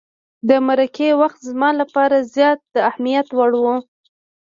[0.49, 3.75] د مرکې وخت زما لپاره زیات د اهمیت وړ وو.